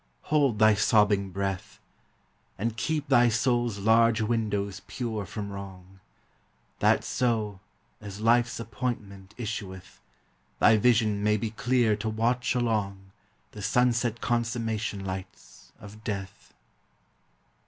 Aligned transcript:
hold 0.33 0.57
thy 0.57 0.73
sobbing 0.73 1.29
breath, 1.29 1.79
And 2.57 2.75
keep 2.75 3.07
thy 3.07 3.29
soul's 3.29 3.77
large 3.77 4.19
windows 4.19 4.81
pure 4.87 5.27
from 5.27 5.51
wrong; 5.51 5.99
That 6.79 7.03
so, 7.03 7.59
as 8.01 8.19
life's 8.19 8.59
appointment 8.59 9.35
issueth, 9.37 10.01
Thy 10.57 10.77
vision 10.77 11.21
may 11.21 11.37
be 11.37 11.51
clear 11.51 11.95
to 11.97 12.09
watch 12.09 12.55
along 12.55 13.11
The 13.51 13.61
sunset 13.61 14.21
consummation 14.21 15.05
lights 15.05 15.71
of 15.79 16.03
death. 16.03 16.51